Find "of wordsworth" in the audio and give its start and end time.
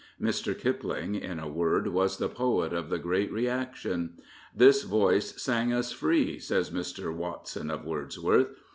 7.69-8.49